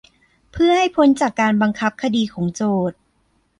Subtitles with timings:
[0.51, 2.97] เพื่อให้พ้นจากการบังคับคดีของโจทก์